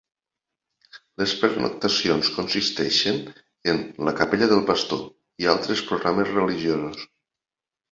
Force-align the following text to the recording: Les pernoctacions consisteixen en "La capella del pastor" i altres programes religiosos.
Les 1.21 1.33
pernoctacions 1.41 2.31
consisteixen 2.37 3.21
en 3.75 3.85
"La 4.09 4.15
capella 4.23 4.49
del 4.55 4.65
pastor" 4.73 5.05
i 5.45 5.53
altres 5.55 5.87
programes 5.93 6.35
religiosos. 6.41 7.09